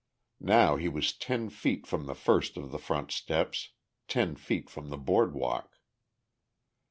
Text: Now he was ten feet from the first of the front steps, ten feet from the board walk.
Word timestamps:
Now 0.39 0.77
he 0.77 0.89
was 0.89 1.13
ten 1.15 1.51
feet 1.51 1.85
from 1.85 2.07
the 2.07 2.15
first 2.15 2.57
of 2.57 2.71
the 2.71 2.79
front 2.79 3.11
steps, 3.11 3.69
ten 4.07 4.35
feet 4.35 4.67
from 4.67 4.89
the 4.89 4.97
board 4.97 5.35
walk. 5.35 5.77